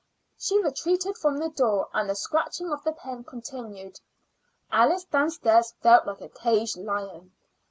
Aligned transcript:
She 0.35 0.57
retreated 0.59 1.15
from 1.19 1.37
the 1.37 1.49
door, 1.51 1.87
and 1.93 2.09
the 2.09 2.15
scratching 2.15 2.71
of 2.71 2.83
the 2.83 2.91
pen 2.91 3.23
continued. 3.23 3.99
Alice 4.71 5.03
downstairs 5.05 5.75
felt 5.83 6.07
like 6.07 6.21
a 6.21 6.29
caged 6.29 6.77
lion. 6.77 7.33